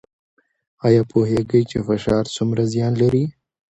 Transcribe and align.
ایا 0.85 1.01
پوهیږئ 1.11 1.61
چې 1.69 1.77
فشار 1.87 2.23
څومره 2.35 2.61
زیان 2.73 2.93
لري؟ 3.01 3.23